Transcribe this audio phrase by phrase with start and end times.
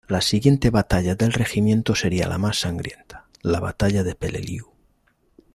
[0.07, 4.71] La siguiente batalla del Regimiento sería la más sangrienta, la Batalla de Peleliu.